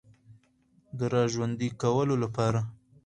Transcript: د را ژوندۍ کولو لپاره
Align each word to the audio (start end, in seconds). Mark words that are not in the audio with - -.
د 0.97 0.99
را 1.13 1.23
ژوندۍ 1.33 1.69
کولو 1.81 2.15
لپاره 2.23 2.59